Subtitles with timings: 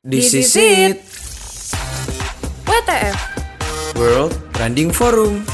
[0.00, 1.04] This is it,
[2.64, 3.20] WTF,
[4.00, 5.44] World Trending Forum.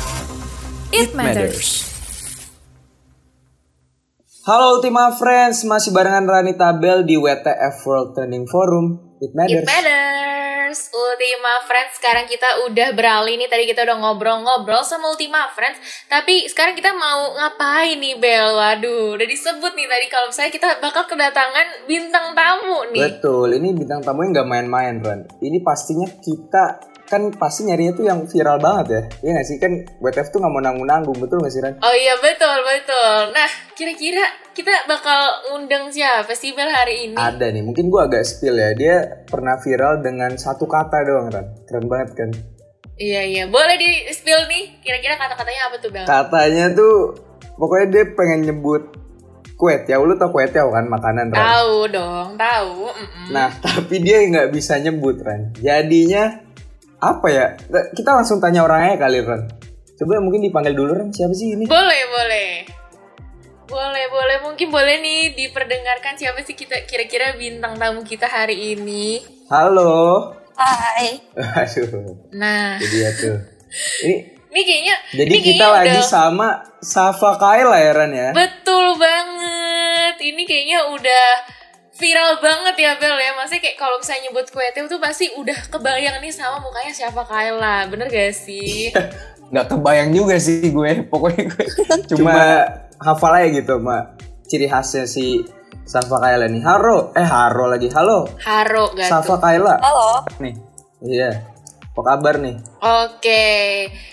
[0.95, 1.83] It Matters.
[4.47, 9.19] Halo Ultima Friends, masih barengan Rani Tabel di WTF World Trending Forum.
[9.19, 9.59] It Matters.
[9.59, 10.36] It Matters.
[10.73, 13.47] Ultima Friends, sekarang kita udah beralih nih.
[13.47, 15.79] Tadi kita udah ngobrol-ngobrol sama Ultima Friends.
[16.11, 18.57] Tapi sekarang kita mau ngapain nih Bel?
[18.57, 23.03] Waduh, udah disebut nih tadi kalau misalnya kita bakal kedatangan bintang tamu nih.
[23.07, 25.21] Betul, ini bintang tamunya nggak main-main Ran.
[25.39, 29.03] Ini pastinya kita kan pasti nyarinya tuh yang viral banget ya.
[29.23, 31.75] Iya nggak sih kan WTF tuh nggak mau nanggung-nanggung, betul nggak sih Ran?
[31.81, 33.31] Oh iya betul betul.
[33.31, 33.49] Nah
[33.79, 35.21] kira-kira kita bakal
[35.51, 37.15] ngundang siapa sih Bel hari ini?
[37.15, 38.75] Ada nih, mungkin gua agak spill ya.
[38.75, 41.47] Dia pernah viral dengan satu kata doang Ran.
[41.65, 42.31] Keren banget kan?
[42.97, 44.83] Iya iya, boleh di spill nih.
[44.83, 46.07] Kira-kira kata-katanya apa tuh Bel?
[46.09, 46.95] Katanya tuh
[47.55, 48.83] pokoknya dia pengen nyebut
[49.57, 50.05] kue tiaw.
[50.05, 51.41] Lu tau kue tiaw kan makanan Ran?
[51.41, 52.89] Tahu dong, tahu.
[52.93, 53.27] Mm-mm.
[53.33, 55.53] Nah, tapi dia nggak bisa nyebut Ran.
[55.61, 56.46] Jadinya
[57.09, 57.47] apa ya?
[57.93, 59.47] Kita langsung tanya orangnya kali Ran.
[59.95, 61.09] Coba mungkin dipanggil dulu Ran.
[61.09, 61.65] Siapa sih ini?
[61.65, 62.51] Boleh, boleh.
[63.67, 64.37] Boleh, boleh.
[64.43, 69.19] Mungkin boleh nih diperdengarkan siapa sih kita kira-kira bintang tamu kita hari ini.
[69.47, 70.31] Halo.
[70.55, 71.21] Hai.
[71.61, 73.37] Aduh, Nah, jadi ya tuh.
[74.03, 74.15] Ini
[74.57, 76.49] ini kayaknya jadi ini kita kayaknya lagi udah- sama
[76.81, 78.31] Safa Kaila ya Ran ya.
[78.33, 80.17] Betul banget.
[80.17, 81.27] Ini kayaknya udah
[81.97, 83.33] viral banget ya Bel ya.
[83.35, 87.25] Maksudnya kayak kalau misalnya nyebut kue tiaw tuh pasti udah kebayang nih sama mukanya siapa
[87.25, 87.89] Kayla.
[87.89, 88.93] Bener gak sih?
[89.53, 91.67] nggak kebayang juga sih gue pokoknya gue
[92.11, 92.35] Cuma, cuma,
[92.99, 94.05] hafal aja gitu, Mak.
[94.47, 95.43] Ciri khasnya si
[95.87, 96.63] Safa Kaila nih.
[96.63, 97.89] Haro, eh Haro lagi.
[97.91, 98.29] Halo.
[98.43, 99.43] Haro gak Safa tuh?
[99.43, 99.75] Kaila.
[99.81, 100.27] Halo.
[100.43, 100.55] Nih.
[101.03, 101.56] Iya.
[101.97, 102.61] Apa kabar nih?
[102.85, 103.49] Oke.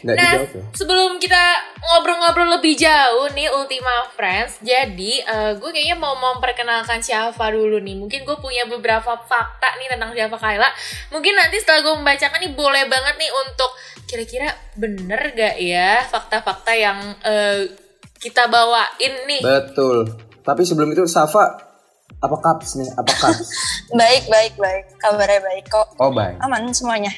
[0.08, 0.64] Nggak nah, dijawab ya?
[0.72, 1.44] sebelum kita
[1.84, 8.00] ngobrol-ngobrol lebih jauh nih Ultima Friends, jadi eh, gue kayaknya mau memperkenalkan Syafa dulu nih.
[8.00, 10.72] Mungkin gue punya beberapa fakta nih tentang Syafa Kaila.
[11.12, 13.72] Mungkin nanti setelah gue membacakan nih boleh banget nih untuk
[14.08, 14.48] kira-kira
[14.80, 17.68] bener gak ya fakta-fakta yang eh,
[18.16, 19.44] kita bawain nih.
[19.44, 20.08] Betul.
[20.40, 21.76] Tapi sebelum itu Safa
[22.24, 22.88] apa kaps nih?
[22.96, 23.48] Apa kaps?
[24.00, 24.96] Baik, baik, baik.
[24.96, 26.00] Kabarnya baik kok.
[26.00, 27.12] oh baik Aman semuanya.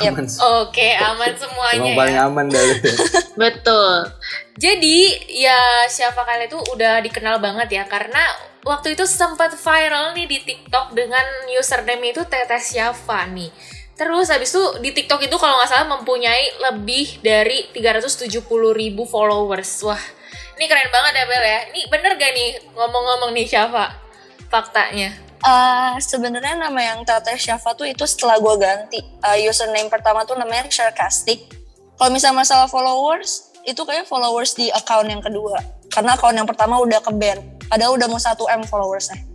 [0.00, 0.14] Yap.
[0.16, 0.26] Aman.
[0.64, 1.98] Oke, aman semuanya Emang ya.
[2.00, 2.72] paling aman dari
[3.42, 3.94] Betul.
[4.56, 4.98] Jadi
[5.28, 8.20] ya Syafa Kyle itu udah dikenal banget ya karena
[8.64, 13.52] waktu itu sempat viral nih di TikTok dengan username itu Tetes Syafa nih.
[13.96, 18.42] Terus habis itu di TikTok itu kalau nggak salah mempunyai lebih dari 370
[18.72, 19.68] ribu followers.
[19.84, 20.00] Wah,
[20.58, 21.60] ini keren banget ya Bel ya.
[21.70, 24.01] Ini bener gak nih ngomong-ngomong nih Syafa
[24.52, 25.16] faktanya?
[25.42, 29.00] Eh, sebenarnya nama yang Tete Syafa tuh itu setelah gue ganti.
[29.00, 31.48] Eh, username pertama tuh namanya Sarcastic.
[31.96, 35.58] Kalau misalnya masalah followers, itu kayak followers di account yang kedua.
[35.90, 37.40] Karena account yang pertama udah ke ban.
[37.66, 39.31] Padahal udah mau 1 M followersnya.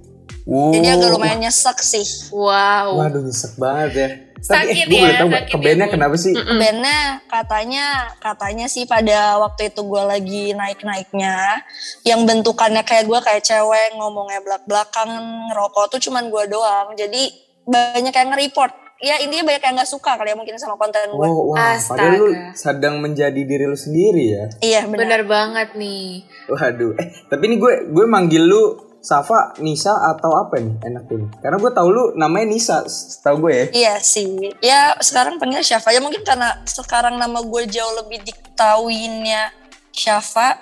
[0.47, 2.07] Wow Jadi agak lumayan nyesek sih.
[2.31, 2.97] Wow.
[2.97, 4.09] Waduh, nyesek banget ya.
[4.37, 5.93] Sakit gue ya, boleh tahu sakit ke ya, bandnya Bu.
[5.97, 6.31] kenapa sih?
[6.31, 7.85] Bandnya katanya
[8.17, 11.65] katanya sih pada waktu itu gue lagi naik naiknya
[12.05, 17.33] yang bentukannya kayak gue kayak cewek ngomongnya belak belakangan ngerokok tuh cuman gue doang jadi
[17.65, 21.25] banyak yang nge-report ya intinya banyak yang nggak suka kali ya mungkin sama konten gue
[21.27, 21.97] Oh, wah, Astaga.
[21.97, 24.45] padahal lu sedang menjadi diri lu sendiri ya.
[24.61, 26.25] iya benar Bener banget nih.
[26.47, 31.31] Waduh, eh tapi ini gue gue manggil lu Safa, Nisa atau apa nih enak ini?
[31.39, 32.83] Karena gue tahu lu namanya Nisa,
[33.23, 33.65] tahu gue ya.
[33.71, 34.27] iya sih
[34.59, 39.55] ya sekarang panggil Syafa ya mungkin karena sekarang nama gue jauh lebih diketahuinnya
[39.95, 40.59] Syafa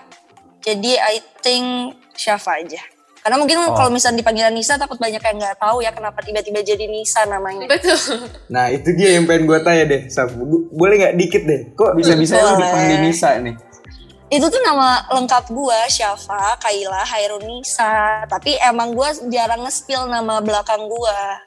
[0.62, 1.66] jadi I think
[2.14, 2.82] Syafa aja
[3.20, 3.74] karena mungkin Oh.
[3.74, 7.66] kalau misalnya dipanggil Nisa takut banyak yang nggak tahu ya kenapa tiba-tiba jadi Nisa namanya
[7.66, 7.98] Betul.
[8.54, 10.30] Nah itu dia yang pengen gue tanya deh, Saf.
[10.70, 11.74] Boleh nggak dikit deh?
[11.74, 13.58] Kok bisa bisa lu dipanggil Nisa nih
[14.26, 20.86] itu tuh nama lengkap gua Syafa Kaila Hairunisa tapi emang gua jarang nge-spill nama belakang
[20.86, 21.40] gua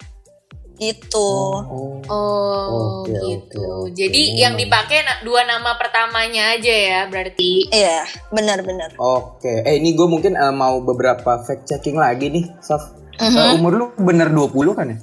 [0.76, 3.58] gitu Oh, Oh Oke, gitu.
[3.58, 3.98] oke, oke.
[3.98, 7.66] Jadi yang dipakai dua nama pertamanya aja ya berarti.
[7.68, 12.94] iya benar-benar Oke, eh ini gue mungkin eh, mau beberapa fact checking lagi nih, Saf.
[13.18, 13.34] Mhm.
[13.34, 14.98] Eh, umur lu bener 20 kan ya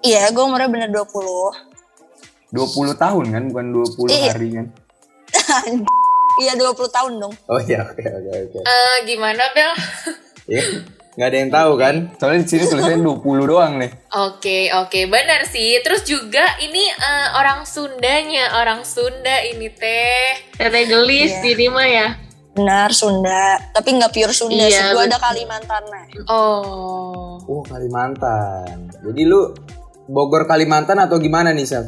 [0.00, 4.30] iya gua umurnya bener 20 20 tahun kan bukan 20 Iya.
[4.30, 4.66] hari kan
[6.40, 8.58] iya 20 tahun dong Oh iya, oke oke oke.
[8.60, 9.72] Eh gimana Bel?
[10.46, 10.62] Ya,
[11.12, 11.94] nggak ada yang tahu kan?
[12.16, 15.78] soalnya di sini tulisannya 20 doang nih Oke oke benar sih.
[15.78, 20.34] Terus juga ini eh, orang Sundanya orang Sunda ini teh.
[20.52, 21.46] Teteh gelis Iya.
[21.48, 22.08] ini mah ya.
[22.50, 25.22] benar Sunda tapi nggak pure Sunda Iya, sih gua ada betul.
[25.22, 27.38] Kalimantannya Oh.
[27.40, 28.90] Oh Kalimantan.
[29.00, 29.54] Jadi lu
[30.06, 31.86] Bogor Kalimantan atau gimana nih, Saf?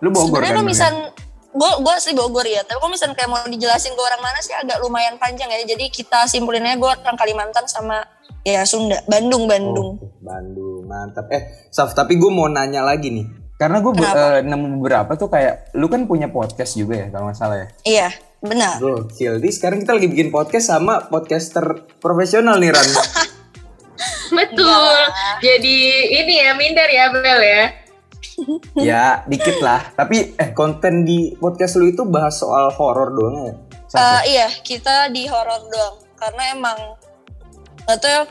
[0.00, 1.10] lu Bogor sebenarnya kan kalau Bang, ya?
[1.52, 4.52] Gue gue asli Bogor ya tapi kalau misalnya kayak mau dijelasin gue orang mana sih
[4.52, 8.00] agak lumayan panjang ya jadi kita simpulinnya gue orang Kalimantan sama
[8.40, 10.84] ya Sunda Bandung Bandung Oh, Bandung.
[10.84, 11.28] mantap.
[11.28, 13.26] Eh, Saf, tapi gue mau nanya lagi nih.
[13.54, 14.40] Karena gue Kenapa?
[14.40, 17.68] nemu beberapa tuh kayak lu kan punya podcast juga ya kalau nggak salah ya.
[17.84, 18.08] Iya,
[18.40, 18.74] benar.
[18.76, 19.38] Gokil.
[19.38, 21.62] Di sekarang kita lagi bikin podcast sama podcaster
[21.96, 22.82] profesional nih, Ran.
[24.32, 24.94] Betul.
[25.38, 25.76] Jadi
[26.10, 27.64] ini ya minder ya Bel ya.
[28.88, 29.92] ya dikit lah.
[29.94, 33.54] Tapi eh Konten di podcast lu itu bahas soal horor doang ya?
[33.92, 35.96] Eh, iya, kita di horor doang.
[36.16, 36.78] Karena emang
[37.82, 38.22] Gak tau ya,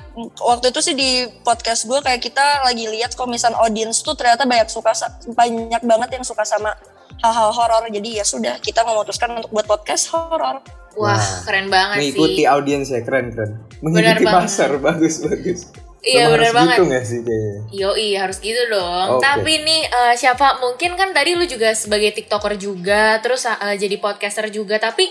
[0.47, 4.47] waktu itu sih di podcast gue kayak kita lagi lihat kalau misal audience tuh ternyata
[4.47, 4.95] banyak suka
[5.35, 6.71] banyak banget yang suka sama
[7.19, 7.83] hal-hal horor.
[7.91, 10.63] Jadi ya sudah kita memutuskan untuk buat podcast horor.
[10.95, 12.47] Wah, Wah, keren banget Mengikuti sih.
[12.47, 13.59] audiens ya, keren keren.
[13.83, 15.67] Mengikuti pasar, bagus bagus.
[16.01, 16.77] Iya, bener harus banget.
[16.77, 17.59] Gitu nggak sih kayaknya?
[17.77, 19.07] Yoi harus gitu dong.
[19.17, 19.21] Oke.
[19.21, 24.01] Tapi nih eh, siapa mungkin kan tadi lu juga sebagai tiktoker juga, terus eh, jadi
[24.01, 24.81] podcaster juga.
[24.81, 25.05] Tapi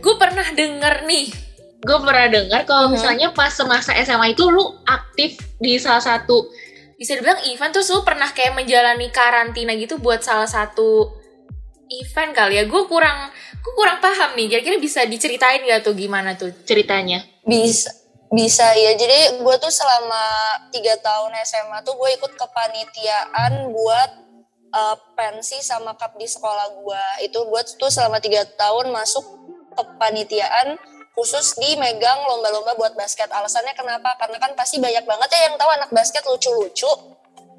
[0.00, 1.28] gue pernah denger nih,
[1.84, 6.48] gue pernah dengar kalau misalnya pas semasa SMA itu lu aktif di salah satu
[6.96, 11.20] bisa dibilang event terus lu pernah kayak menjalani karantina gitu buat salah satu
[11.92, 12.64] event kali ya.
[12.64, 13.28] Gue kurang
[13.60, 14.56] gue kurang paham nih.
[14.56, 17.20] Kira-kira bisa diceritain gak tuh gimana tuh ceritanya?
[17.44, 17.99] Bisa
[18.30, 18.94] bisa ya.
[18.94, 20.24] Jadi gue tuh selama
[20.70, 24.10] tiga tahun SMA tuh gue ikut kepanitiaan buat
[24.70, 27.04] eh, pensi sama cup di sekolah gue.
[27.26, 29.22] Itu gue tuh selama tiga tahun masuk
[29.74, 30.78] kepanitiaan
[31.18, 33.28] khusus di megang lomba-lomba buat basket.
[33.34, 34.14] Alasannya kenapa?
[34.16, 36.88] Karena kan pasti banyak banget ya yang tahu anak basket lucu-lucu.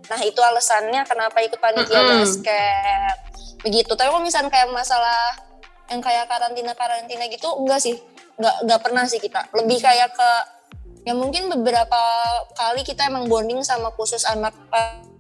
[0.08, 2.12] Nah itu alasannya kenapa ikut panitia Mm-mm.
[2.24, 3.16] basket.
[3.62, 3.92] Begitu.
[3.92, 5.36] Tapi kalau misalnya kayak masalah
[5.92, 8.00] yang kayak karantina-karantina gitu enggak sih.
[8.40, 9.52] Enggak enggak pernah sih kita.
[9.52, 10.32] Lebih kayak ke
[11.02, 12.02] ya mungkin beberapa
[12.54, 14.54] kali kita emang bonding sama khusus anak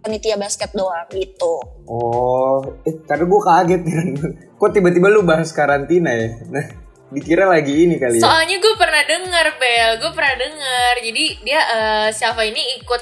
[0.01, 1.61] panitia basket doang gitu.
[1.85, 3.93] Oh, eh karena gue kaget nih.
[3.93, 4.09] Ran.
[4.57, 6.29] Kok tiba-tiba lu bahas karantina ya?
[6.49, 6.65] Nah,
[7.13, 8.23] dikira lagi ini kali ya.
[8.25, 10.93] Soalnya gue pernah denger Bel, gue pernah denger.
[11.05, 13.01] Jadi dia eh, siapa ini ikut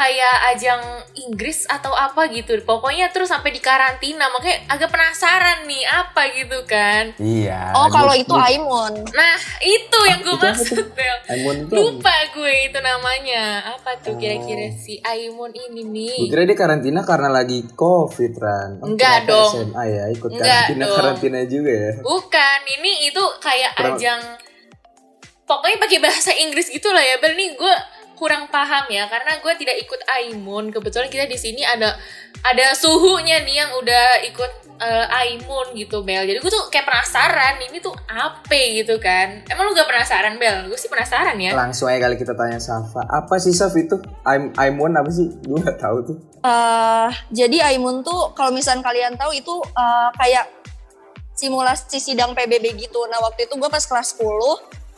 [0.00, 0.80] kayak ajang
[1.28, 2.56] Inggris atau apa gitu.
[2.64, 4.32] Pokoknya terus sampai di karantina.
[4.32, 7.12] Makanya agak penasaran nih apa gitu kan.
[7.20, 7.76] Iya.
[7.76, 9.04] Oh kalau itu Aimun.
[9.12, 11.16] Nah itu yang gue maksud Bel.
[11.68, 13.76] Lupa gue itu namanya.
[13.76, 16.16] Apa tuh kira-kira si Aimun ini nih?
[16.24, 18.70] Gue kira dia karantina karena lagi covid Ran.
[18.80, 19.52] Oh, Enggak dong.
[19.52, 20.96] SMA ya ikut Enggak karantina dong.
[20.96, 21.92] karantina juga ya.
[22.00, 24.20] Bukan, ini itu kayak Kurang- ajang
[25.44, 27.20] pokoknya pakai bahasa Inggris gitu lah ya.
[27.20, 27.74] Bel nih gue
[28.20, 30.68] kurang paham ya karena gue tidak ikut Aimun.
[30.68, 31.96] Kebetulan kita di sini ada
[32.44, 36.28] ada suhunya nih yang udah ikut eh, Aimun gitu Bel.
[36.28, 39.40] Jadi gue tuh kayak penasaran ini tuh apa gitu kan.
[39.48, 40.68] Emang lu gak penasaran Bel?
[40.68, 41.56] Gue sih penasaran ya.
[41.56, 43.00] Langsung aja kali kita tanya Safa.
[43.08, 43.96] Apa sih Saf itu?
[44.28, 45.32] I'm Aimun apa sih?
[45.40, 46.16] Gue gak tahu tuh.
[46.44, 50.44] Eh, jadi Aimun tuh kalau misalnya kalian tahu itu eh, kayak
[51.40, 53.00] simulasi sidang PBB gitu.
[53.08, 54.28] Nah waktu itu gue pas kelas 10,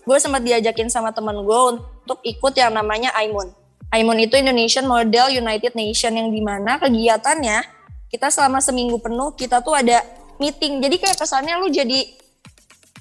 [0.03, 1.59] gue sempat diajakin sama temen gue
[2.03, 3.55] untuk ikut yang namanya Aimun.
[3.93, 7.63] Aimun itu Indonesian Model United Nation yang di mana kegiatannya
[8.09, 10.01] kita selama seminggu penuh kita tuh ada
[10.41, 10.81] meeting.
[10.81, 12.09] Jadi kayak kesannya lu jadi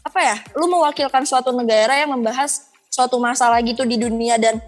[0.04, 0.36] apa ya?
[0.54, 4.60] Lu mewakilkan suatu negara yang membahas suatu masalah gitu di dunia dan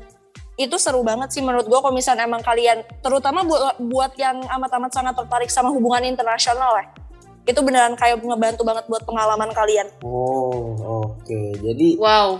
[0.55, 4.91] itu seru banget sih menurut gue kalau misalnya emang kalian terutama buat buat yang amat-amat
[4.93, 6.85] sangat tertarik sama hubungan internasional ya
[7.43, 11.41] itu beneran kayak ngebantu banget buat pengalaman kalian Oh, oke.
[11.59, 12.39] Jadi Wow.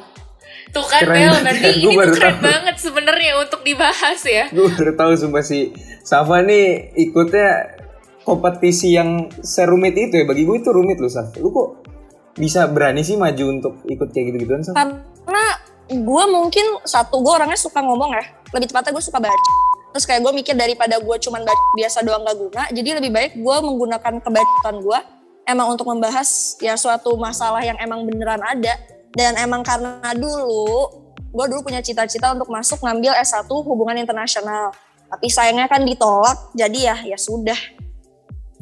[0.73, 2.45] Tuh kan Keren Bel, berarti ini tuh keren tahu.
[2.49, 4.49] banget sebenarnya untuk dibahas ya.
[4.49, 5.69] gue baru tahu sumpah si
[6.01, 7.77] Safa nih ikutnya
[8.25, 10.25] kompetisi yang serumit itu ya.
[10.25, 11.37] Bagi gue itu rumit loh Saf.
[11.37, 11.85] Lu kok
[12.33, 14.73] bisa berani sih maju untuk ikut kayak gitu-gituan Saf?
[14.73, 15.45] karena
[15.93, 18.25] gue mungkin satu gue orangnya suka ngomong ya
[18.57, 19.51] lebih tepatnya gue suka baca
[19.93, 23.31] terus kayak gue mikir daripada gue cuman baca biasa doang gak guna jadi lebih baik
[23.37, 24.99] gue menggunakan kebacaan gue
[25.45, 28.73] emang untuk membahas ya suatu masalah yang emang beneran ada
[29.13, 30.89] dan emang karena dulu
[31.33, 34.73] gue dulu punya cita-cita untuk masuk ngambil S1 hubungan internasional
[35.09, 37.57] tapi sayangnya kan ditolak jadi ya ya sudah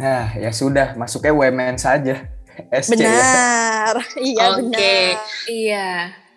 [0.02, 2.26] Nah, ya sudah, masuknya WMN saja.
[2.84, 3.06] SC ya.
[3.08, 3.96] benar
[4.30, 4.60] iya Oke.
[4.60, 5.16] benar
[5.48, 5.90] Iya.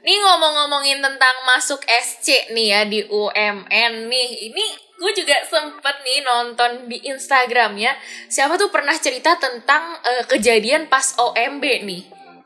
[0.04, 4.28] Nih ngomong-ngomongin tentang masuk SC nih ya di UMN nih.
[4.52, 4.64] Ini
[5.00, 7.96] gue juga sempet nih nonton di Instagram ya.
[8.28, 12.02] Siapa tuh pernah cerita tentang eh, kejadian pas OMB nih.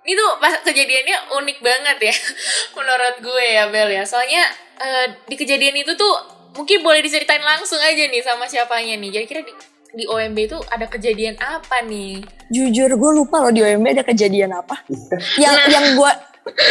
[0.08, 2.14] Ini tuh pas kejadiannya unik banget ya
[2.80, 4.08] menurut gue ya Bel ya.
[4.08, 4.40] Soalnya
[4.80, 6.12] eh, di kejadian itu tuh
[6.56, 9.20] mungkin boleh diceritain langsung aja nih sama siapanya nih.
[9.20, 9.52] Jadi kira di,
[9.92, 12.24] di OMB itu ada kejadian apa nih?
[12.48, 14.80] Jujur gue lupa loh di OMB ada kejadian apa.
[15.42, 15.68] yang Nah.
[15.68, 16.12] yang gue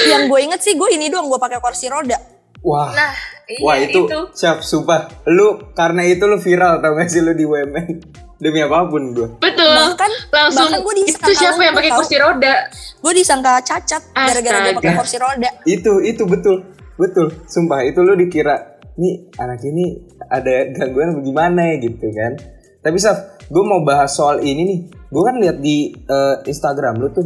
[0.10, 2.17] yang gue inget sih gue ini doang gue pakai kursi roda.
[2.66, 2.90] Wah.
[2.94, 3.14] Nah,
[3.50, 4.02] iya Wah itu,
[4.34, 5.10] siap sumpah.
[5.30, 7.88] Lu karena itu lu viral tau gak sih lu di WMN?
[8.44, 9.28] Demi apa pun gue.
[9.42, 9.66] Betul.
[9.66, 12.56] Bahkan langsung bahkan gue itu disangka siapa yang pakai kursi roda
[12.98, 15.50] gue disangka cacat gara-gara gue pakai kursi roda.
[15.66, 16.62] Itu itu betul
[17.02, 17.34] betul.
[17.50, 19.86] Sumpah itu lu dikira nih anak ini
[20.28, 22.34] ada gangguan bagaimana ya gitu kan
[22.82, 27.08] tapi Saf gue mau bahas soal ini nih gue kan lihat di eh, Instagram lu
[27.14, 27.26] tuh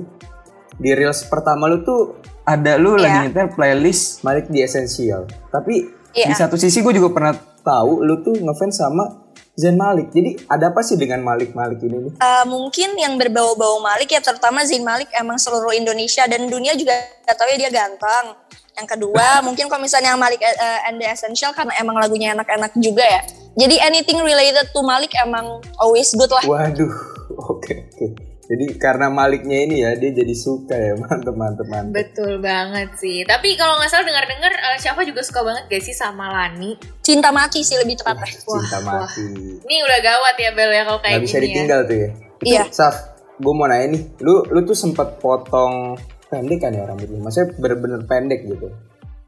[0.77, 2.20] di reels pertama lu tuh
[2.51, 3.01] Ada lu Iya.
[3.01, 4.19] lagi nyetel playlist.
[4.21, 6.35] Malik di Essential tapi Di Iya.
[6.37, 7.31] satu sisi gue juga pernah
[7.61, 11.97] tahu lu tuh ngefans sama Zain Malik jadi ada apa sih dengan Malik Malik ini
[12.01, 16.73] nih Eh, mungkin yang berbau-bau Malik ya terutama Zain Malik emang seluruh Indonesia dan dunia
[16.73, 16.91] juga
[17.21, 18.35] gak tahu ya dia ganteng.
[18.73, 20.55] Yang kedua mungkin kalau misalnya Malik eh,
[20.85, 23.21] and the Essential karena emang lagunya enak-enak juga ya.
[23.53, 26.43] Jadi anything related to Malik emang always good lah.
[26.43, 26.91] waduh
[27.51, 28.05] oke oke
[28.51, 33.23] jadi karena Maliknya ini ya dia jadi suka ya mantep mantep mantep Betul banget sih.
[33.23, 36.75] Tapi kalau nggak salah dengar-dengar eh, Syafa juga suka banget gak sih sama Lani?
[36.99, 38.27] Cinta mati sih lebih tepatnya.
[38.35, 39.07] cinta wah.
[39.07, 39.23] mati
[39.63, 41.47] Ini udah gawat ya Bel ya kalau kayak nggak bisa gini ya.
[41.47, 42.09] ditinggal tuh ya
[42.41, 42.63] Iya.
[42.73, 42.95] Saf
[43.37, 45.97] gue mau nanya nih lu lu tuh sempet potong
[46.29, 48.69] pendek kan ya rambut lu maksudnya bener-bener pendek gitu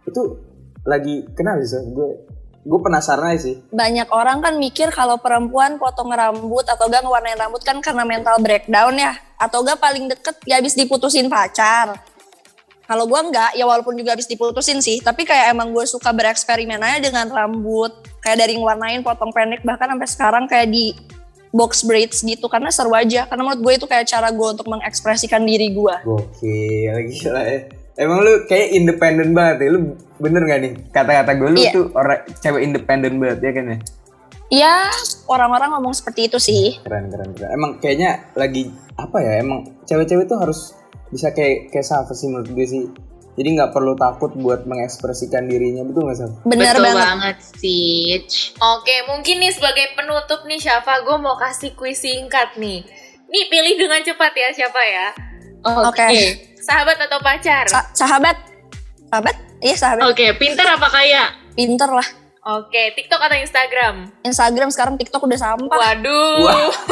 [0.05, 0.21] itu
[0.85, 2.09] lagi kenapa sih gue
[2.63, 7.35] gue penasaran aja sih Banyak orang kan mikir kalau perempuan potong rambut atau gak ngewarnain
[7.35, 9.13] rambut kan karena mental breakdown ya.
[9.35, 11.99] Atau gak paling deket ya habis diputusin pacar.
[12.83, 16.83] Kalau gua enggak, ya walaupun juga habis diputusin sih, tapi kayak emang gue suka bereksperimen
[16.83, 20.91] aja dengan rambut, kayak dari ngewarnain potong pendek bahkan sampai sekarang kayak di
[21.55, 23.23] box braids gitu karena seru aja.
[23.23, 25.95] Karena menurut gue itu kayak cara gue untuk mengekspresikan diri gue.
[26.03, 29.79] gokil gila ya emang lu kayak independen banget ya lu
[30.17, 31.71] bener gak nih kata-kata gue lu Iya.
[31.71, 33.77] tuh orang cewek independen banget ya kan ya.
[34.49, 34.75] Ya
[35.25, 36.77] orang-orang ngomong seperti itu sih.
[36.79, 40.77] keren keren keren emang kayaknya lagi apa ya emang cewek-cewek tuh harus
[41.09, 42.83] bisa kayak kayak Safa sih menurut gue sih
[43.33, 46.31] jadi nggak perlu takut buat mengekspresikan dirinya betul nggak Saf?
[46.43, 47.01] Bener Betul banget.
[47.01, 48.21] banget sih.
[48.55, 52.85] Oke, mungkin nih sebagai penutup nih Syafa, gue mau kasih kuis singkat nih.
[53.25, 55.07] Nih pilih dengan cepat ya Syafa ya.
[55.65, 56.52] Oke.
[56.63, 57.67] Sahabat atau pacar?
[57.67, 58.39] Sa- sahabat,
[59.07, 60.07] sahabat, iya sahabat.
[60.09, 61.35] Oke, pintar apa kaya?
[61.53, 62.07] Pinter lah.
[62.43, 63.95] Oke, TikTok atau Instagram?
[64.21, 65.71] Instagram sekarang TikTok udah sampah.
[65.71, 66.71] Waduh.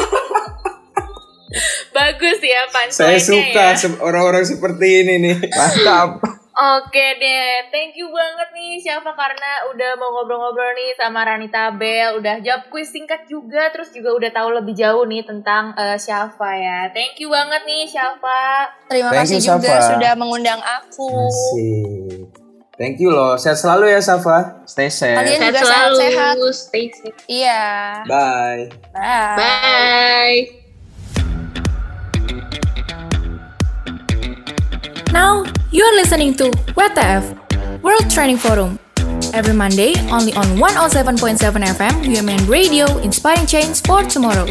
[1.92, 3.76] Bagus ya saya punchline-nya suka ya.
[3.76, 6.24] se- orang-orang seperti ini nih Mantap.
[6.62, 12.22] Oke deh, thank you banget nih Syafa karena udah mau ngobrol-ngobrol nih sama Ranita Bel,
[12.22, 16.54] udah jawab kuis singkat juga, terus juga udah tahu lebih jauh nih tentang eh, Syafa
[16.54, 16.86] ya.
[16.94, 18.70] Thank you banget nih Syafa.
[18.86, 19.88] Terima Thank kasih you, juga Safa.
[19.90, 21.10] sudah mengundang aku.
[21.10, 22.30] Asik.
[22.78, 23.34] Thank you loh.
[23.34, 24.62] Sehat selalu ya Safa.
[24.62, 25.18] Stay safe.
[25.18, 26.54] Kalian Sehat juga selalu, sehat-sehat.
[26.54, 27.18] stay safe.
[27.26, 27.62] Iya.
[28.06, 28.62] Bye.
[28.94, 29.34] Bye.
[29.34, 30.40] Bye.
[35.10, 36.44] Now you're listening to
[36.76, 38.78] WTF World Training Forum.
[39.34, 44.46] Every Monday only on 107.7 FM UMN Radio, inspiring change for tomorrow.